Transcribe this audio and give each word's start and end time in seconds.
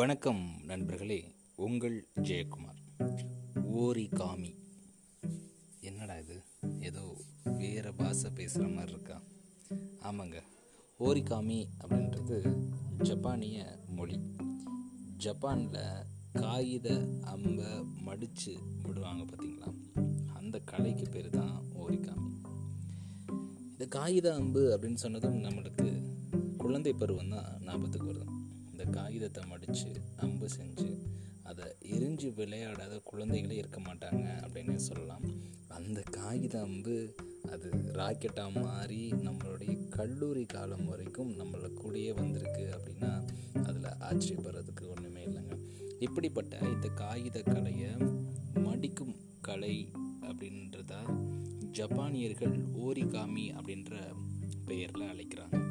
வணக்கம் 0.00 0.64
நண்பர்களே 0.64 1.34
உங்கள் 1.56 2.06
ஜெயக்குமார். 2.20 3.08
ஓரி 3.62 4.08
காமி. 4.12 4.54
என்னடா 5.80 6.18
இது? 6.18 6.42
ஏதோ 6.80 7.16
வேறு 7.44 7.94
பாஷை 7.94 8.30
பேசுகிற 8.30 8.72
மாதிரி 8.72 8.92
இருக்கா? 8.92 9.22
ஆமாங்க 10.02 10.42
ஓரிகாமி 10.98 11.68
அப்படின்றது 11.80 12.56
ஜப்பானிய 13.02 13.78
மொழி. 13.88 14.20
ஜப்பானில் 15.16 15.78
காகித 16.32 17.18
அம்பை 17.20 17.84
மடித்து 18.02 18.56
விடுவாங்க 18.82 19.22
பார்த்தீங்களா? 19.22 19.74
அந்த 20.34 20.60
கலைக்கு 20.60 21.08
பேர் 21.10 21.30
தான் 21.30 21.62
ஓரிகாமி 21.74 22.42
இந்த 23.70 23.86
காகித 23.88 24.34
அம்பு 24.34 24.78
அப்படின்னு 24.78 24.94
சொன்னதும் 24.94 25.44
நம்மளுக்கு 25.44 26.02
குழந்தை 26.56 26.92
பருவம் 26.92 27.28
தான் 27.28 27.62
ஞாபகத்துக்கு 27.62 28.12
வருது. 28.12 28.39
இந்த 28.80 29.00
காகிதத்தை 29.00 29.44
மடித்து 29.46 30.00
அம்பு 30.16 30.48
செஞ்சு 30.58 30.98
அதை 31.42 31.64
எரிஞ்சு 31.82 32.34
விளையாடாத 32.34 33.00
குழந்தைகளே 33.12 33.50
இருக்க 33.50 33.80
மாட்டாங்க 33.80 34.44
அப்படின்னு 34.44 34.74
சொல்லலாம். 34.74 35.22
அந்த 35.68 36.02
காகித 36.10 36.60
அம்பு 36.60 37.14
அது 37.50 37.70
ராக்கெட்டாக 37.70 38.60
மாறி 38.60 39.12
நம்மளுடைய 39.12 39.88
கல்லூரி 39.88 40.44
காலம் 40.44 40.84
வரைக்கும் 40.84 41.38
நம்மளை 41.38 41.70
கூடயே 41.82 42.14
வந்திருக்கு 42.14 42.74
அப்படின்னா 42.76 43.28
அதில் 43.62 43.90
ஆச்சரியப்படுறதுக்கு 44.10 44.88
ஒன்றுமே 44.88 45.24
இல்லைங்க. 45.24 45.58
இப்படிப்பட்ட 45.98 46.58
இந்த 46.58 46.88
காகித 46.88 47.42
கலையை 47.42 47.90
மடிக்கும் 48.54 49.16
கலை 49.40 49.88
அப்படின்றத 50.22 50.94
ஜப்பானியர்கள் 51.72 52.64
ஓரிகாமி 52.72 53.52
அப்படின்ற 53.52 54.14
பெயரில் 54.64 55.10
அழைக்கிறாங்க. 55.10 55.69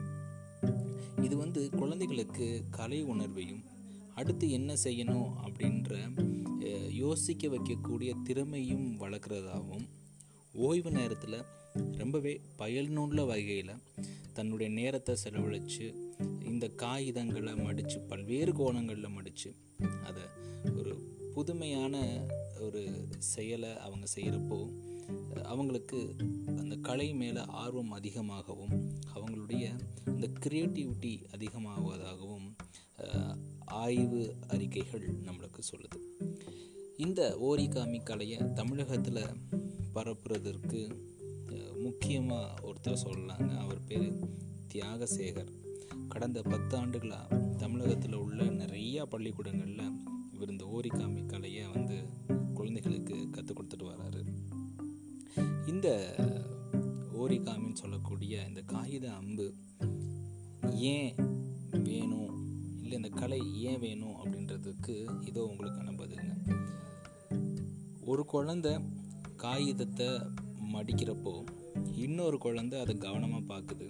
இது 1.22 1.38
வந்து 1.38 1.70
குழந்தைகளுக்கு 1.70 2.64
கலை 2.70 3.04
உணர்வையும் 3.04 3.64
அடுத்து 4.16 4.50
என்ன 4.50 4.74
செய்யணும் 4.84 5.30
அப்படின்ற 5.46 5.98
யோசிக்க 6.94 7.48
வைக்கக்கூடிய 7.48 8.16
திறமையும் 8.24 8.88
வளர்க்குறதாகவும் 9.00 9.88
ஓய்வு 10.52 10.92
நேரத்தில் 10.92 11.46
ரொம்பவே 11.98 12.42
பயனுள்ள 12.56 13.24
வகையில் 13.24 13.82
தன்னுடைய 14.34 14.74
நேரத்தை 14.74 15.16
செலவழித்து 15.16 15.96
இந்த 16.44 16.68
காகிதங்களை 16.82 17.64
மடித்து 17.64 18.00
பல்வேறு 18.00 18.54
கோணங்களில் 18.54 19.16
மடித்து 19.16 19.56
அதை 20.04 20.26
ஒரு 20.76 20.94
புதுமையான 21.34 21.96
ஒரு 22.60 22.82
செயலை 23.18 23.70
அவங்க 23.78 24.06
செய்கிறப்போ 24.16 24.60
அவங்களுக்கு 25.42 26.00
அந்த 26.58 26.76
கலை 26.76 27.14
மேலே 27.14 27.42
ஆர்வம் 27.42 27.92
அதிகமாகவும் 27.92 28.74
அவங்களுடைய 29.16 29.39
இந்த 30.20 30.40
க்ரியேட்டிவிட்டி 30.46 31.12
அதிகமாவதாகவும் 31.36 32.48
ஆய்வு 33.66 34.36
அறிக்கைகள் 34.48 35.06
நம்மளுக்கு 35.28 35.62
சொல்லுது. 35.70 36.00
இந்த 36.98 37.22
ஓரிகாமி 37.40 38.00
கலையை 38.04 38.40
தமிழகத்தில் 38.54 39.22
பரப்புறதற்கு 39.96 40.82
முக்கியமாக 41.76 42.68
ஒருத்தர் 42.68 43.04
சொல்லலாங்க 43.04 43.58
அவர் 43.58 43.80
பேர் 43.86 44.10
தியாகசேகர். 44.74 45.54
கடந்த 46.08 46.42
பத்தாண்டுகளாக 46.42 47.56
தமிழகத்தில் 47.56 48.20
உள்ள 48.24 48.44
நிறையா 48.44 49.06
பள்ளிக்கூடங்களில் 49.06 49.96
இவர் 50.34 50.50
இந்த 50.50 50.66
ஓரிகாமி 50.66 51.26
கலையை 51.26 51.66
வந்து 51.68 52.00
குழந்தைகளுக்கு 52.54 53.30
கற்றுக் 53.30 53.60
கொடுத்துட்டு 53.60 53.90
வராரு. 53.94 54.24
இந்த 55.68 55.88
ஓரிகாமின்னு 57.14 57.82
சொல்லக்கூடிய 57.86 58.46
இந்த 58.48 58.62
காகித 58.62 59.14
அம்பு 59.14 59.54
ஏன் 60.68 61.16
வேணும்? 61.72 62.32
இல்லை 62.82 62.96
இந்த 62.96 63.10
கலை 63.10 63.62
ஏன் 63.62 63.80
வேணும் 63.80 64.16
அப்படின்றதுக்கு 64.16 65.28
இதோ 65.28 65.54
உங்களுக்கான 65.54 65.98
பதிலுங்க 65.98 66.58
ஒரு 68.02 68.26
குழந்தை 68.26 68.80
காகிதத்தை 69.36 70.08
மடிக்கிறப்போ 70.74 71.44
இன்னொரு 71.96 72.38
குழந்தை 72.38 72.80
அதை 72.80 72.98
கவனமாக 72.98 73.54
பார்க்குது. 73.54 73.88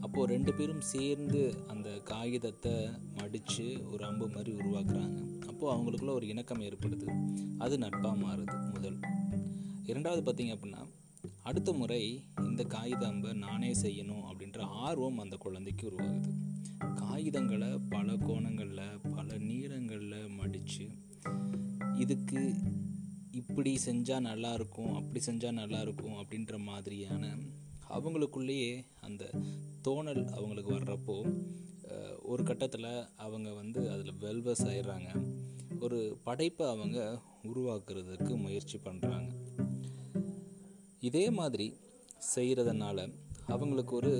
அப்போது 0.00 0.32
ரெண்டு 0.32 0.54
பேரும் 0.54 0.80
சேர்ந்து 0.80 1.64
அந்த 1.66 1.90
காகிதத்தை 1.90 2.72
மடித்து 3.14 3.92
ஒரு 3.92 4.04
அம்பு 4.04 4.28
மாதிரி 4.28 4.52
உருவாக்குறாங்க. 4.52 5.46
அப்போது 5.46 5.76
அவங்களுக்குள்ள 5.76 6.10
ஒரு 6.10 6.26
இணக்கம் 6.26 6.60
ஏற்படுது. 6.60 7.36
அது 7.58 7.78
நட்பாக 7.78 8.16
மாறுது 8.16 8.74
முதல். 8.74 8.98
இரண்டாவது 9.84 10.32
பார்த்தீங்க 10.32 10.46
அப்படின்னா 10.46 10.82
அடுத்த 11.46 11.72
முறை 11.72 12.00
இந்த 12.38 12.62
காகித 12.64 13.06
அம்பை 13.06 13.32
நானே 13.32 13.72
செய்யணும் 13.72 14.24
அப்படின்ற 14.28 14.60
ஆர்வம் 14.60 15.18
அந்த 15.18 15.36
குழந்தைக்கு 15.36 15.84
உருவாகுது. 15.90 16.30
காகிதங்களை 16.94 17.68
பல 17.88 18.16
கோணங்களில் 18.16 18.80
பல 19.14 19.28
நீளங்களில் 19.38 20.28
மடித்து 20.28 20.86
இதுக்கு 21.96 22.40
இப்படி 23.30 23.72
செஞ்சால் 23.86 24.26
நல்லாயிருக்கும் 24.26 24.92
அப்படி 24.94 25.20
செஞ்சால் 25.26 25.58
நல்லாயிருக்கும் 25.58 26.16
அப்படின்ற 26.16 26.58
மாதிரியான 26.58 27.22
அவங்களுக்குள்ளேயே 27.88 28.72
அந்த 29.00 29.24
தோணல் 29.82 30.22
அவங்களுக்கு 30.28 30.72
வர்றப்போ 30.78 31.16
ஒரு 32.22 32.42
கட்டத்தில் 32.42 32.90
அவங்க 33.16 33.48
வந்து 33.52 33.90
அதில் 33.90 34.20
வெல்வஸ் 34.20 34.66
ஆயிடுறாங்க 34.66 35.10
ஒரு 35.78 36.18
படைப்பை 36.24 36.66
அவங்க 36.68 36.98
உருவாக்குறதுக்கு 37.44 38.36
முயற்சி 38.36 38.78
பண்ணுறாங்க 38.78 39.30
இதே 41.06 41.30
மாதிரி 41.30 41.66
செய்கிறதுனால 42.36 42.98
அவங்களுக்கு 43.46 43.96
ஒரு 43.96 44.12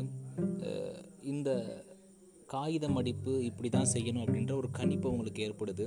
இந்த 1.23 1.51
காகித 2.47 2.89
மடிப்பு 2.89 3.45
இப்படி 3.45 3.69
தான் 3.69 3.93
செய்யணும் 3.93 4.25
அப்படின்ற 4.25 4.53
ஒரு 4.57 4.69
கணிப்பு 4.71 5.07
அவங்களுக்கு 5.09 5.41
ஏற்படுது. 5.49 5.85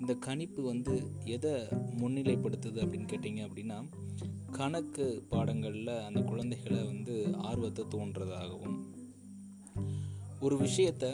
இந்த 0.00 0.14
கணிப்பு 0.14 0.60
வந்து 0.62 0.94
எதை 1.24 1.52
முன்னிலைப்படுத்துது 2.00 2.78
அப்படின்னு 2.82 3.10
கேட்டிங்க 3.12 3.42
அப்படின்னா 3.46 3.78
கணக்கு 4.52 5.06
பாடங்களில் 5.28 5.92
அந்த 6.04 6.20
குழந்தைகளை 6.20 6.80
வந்து 6.84 7.34
ஆர்வத்தை 7.38 7.84
தோன்றதாகவும் 7.94 8.78
ஒரு 10.40 10.56
விஷயத்தை 10.56 11.10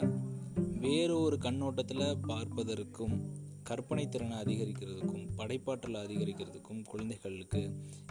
வேறொரு 0.79 1.37
கண்ணோட்டத்தில் 1.37 2.17
பார்ப்பதற்கும் 2.27 3.15
கற்பனை 3.69 4.03
திறனை 4.09 4.35
அதிகரிக்கிறதுக்கும் 4.37 5.25
படைப்பாற்றலை 5.37 5.99
அதிகரிக்கிறதுக்கும் 6.01 6.81
குழந்தைகளுக்கு 6.83 7.61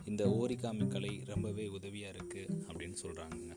இந்த 0.04 0.22
ஓரிகாமி 0.30 0.86
கலை 0.86 1.12
ரொம்பவே 1.24 1.66
உதவியாக 1.68 2.12
இருக்குது 2.12 2.54
அப்படின்னு 2.68 2.96
சொல்கிறாங்க 3.02 3.52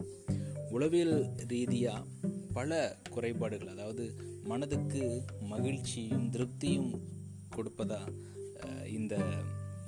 உளவியல் 0.71 1.17
ரீதியாக 1.47 2.07
பல 2.53 2.77
குறைபாடுகள் 3.09 3.73
அதாவது 3.73 4.05
மனதுக்கு 4.43 5.03
மகிழ்ச்சியும் 5.47 6.27
திருப்தியும் 6.29 6.91
கொடுப்பதா 7.55 8.01
இந்த 8.89 9.15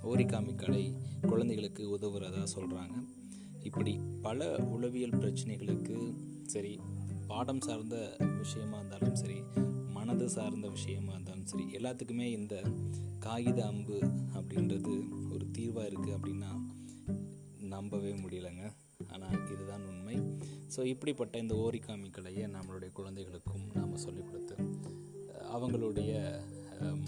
ஓரிகாமி 0.03 0.53
கலை 0.55 0.83
குழந்தைகளுக்கு 1.29 1.83
உதவுறதா 1.97 2.43
சொல்கிறாங்க 2.55 2.97
இப்படி 3.63 3.93
பல 4.21 4.47
உளவியல் 4.69 5.19
பிரச்சனைகளுக்கு 5.19 5.97
சரி 6.45 6.73
பாடம் 7.31 7.61
சார்ந்த 7.61 7.97
விஷயமா 8.37 8.77
இருந்தாலும் 8.77 9.15
சரி 9.15 9.37
மனது 9.95 10.25
சார்ந்த 10.29 10.67
விஷயமா 10.67 11.11
இருந்தாலும் 11.13 11.45
சரி 11.45 11.65
எல்லாத்துக்குமே 11.77 12.27
இந்த 12.39 12.55
காகித 13.19 13.59
அம்பு 13.65 13.97
அப்படின்றது 14.37 14.93
ஒரு 15.33 15.45
தீர்வாக 15.51 15.89
இருக்குது 15.89 16.15
அப்படின்னா 16.17 16.51
நம்பவே 17.73 18.11
முடியலைங்க. 18.13 18.65
ஆனால் 19.07 19.37
இதுதான் 19.53 19.85
உண்மை. 19.85 20.15
ஸோ 20.75 20.81
இப்படிப்பட்ட 20.83 21.35
இந்த 21.37 21.53
ஓரிகாமி 21.55 22.09
கலையை 22.09 22.45
நம்மளுடைய 22.55 22.89
குழந்தைகளுக்கும் 22.91 23.65
நாம் 23.73 23.95
சொல்லிக் 23.95 24.27
கொடுத்து 24.27 24.55
அவங்களுடைய 25.55 26.11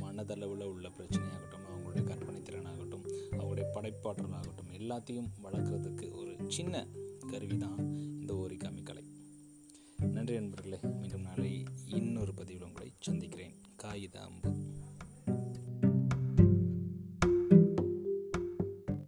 மனதளவில் 0.01 0.65
உள்ள 0.73 0.87
பிரச்சனையாகட்டும் 0.97 1.67
அவங்களுடைய 1.71 2.03
கற்பனை 2.03 2.41
திறனாகட்டும் 2.41 3.05
அவங்களுடைய 3.37 3.67
படைப்பாற்றலாகட்டும் 3.75 4.71
எல்லாத்தையும் 4.79 5.29
வளர்க்குறதுக்கு 5.45 6.07
ஒரு 6.21 6.33
சின்ன 6.47 6.85
கருவி 7.31 7.57
தான் 7.57 7.79
இந்த 8.21 8.33
ஓரிகாமி 8.35 8.83
கலை. 8.83 9.02
நன்றி 10.33 10.57
நண்பர்களே 10.57 10.93
மீண்டும் 10.99 11.21
நாளை 11.21 11.63
இன்னொரு 11.85 12.33
பதிவில் 12.33 12.63
உங்களை 12.63 12.91
சந்திக்கிறேன். 12.99 13.53
காகித 13.75 14.21
அம்பு. 14.21 14.62